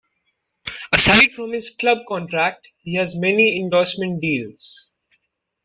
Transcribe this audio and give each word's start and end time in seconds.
Aside 0.91 1.31
from 1.33 1.51
his 1.51 1.69
club 1.69 1.99
contract, 2.07 2.69
he 2.79 2.95
has 2.95 3.15
many 3.15 3.55
endorsement 3.61 4.19
deals. 4.19 4.95